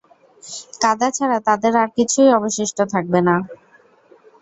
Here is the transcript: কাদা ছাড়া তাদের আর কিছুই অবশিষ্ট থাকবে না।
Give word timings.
কাদা 0.81 1.07
ছাড়া 1.11 1.37
তাদের 1.47 1.73
আর 1.81 1.89
কিছুই 1.97 2.29
অবশিষ্ট 2.37 2.77
থাকবে 2.93 3.19
না। 3.27 3.35